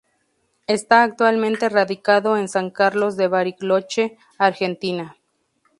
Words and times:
Está 0.65 1.03
actualmente 1.03 1.69
radicado 1.69 2.35
en 2.35 2.49
San 2.49 2.71
Carlos 2.71 3.17
de 3.17 3.27
Bariloche, 3.27 4.17
Argentina. 4.39 5.15